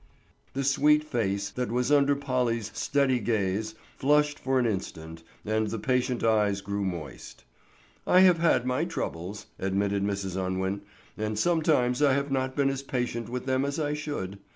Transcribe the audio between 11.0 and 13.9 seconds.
"and sometimes I have not been as patient with them as